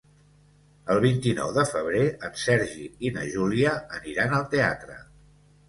El 0.93 1.01
vint-i-nou 1.03 1.51
de 1.57 1.65
febrer 1.73 2.01
en 2.29 2.41
Sergi 2.45 2.87
i 3.09 3.13
na 3.21 3.29
Júlia 3.37 3.77
aniran 4.01 4.37
al 4.41 4.51
teatre. 4.59 5.01